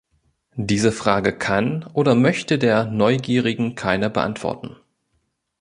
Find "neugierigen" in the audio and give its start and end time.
2.85-3.75